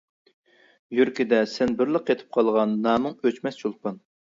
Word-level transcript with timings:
يۈرىكىدە 1.01 1.43
سەن 1.53 1.77
بىرلا 1.85 2.03
قېتىپ 2.09 2.35
قالغان 2.41 2.77
نامىڭ 2.91 3.19
ئۆچمەس 3.23 3.67
چولپان. 3.67 4.07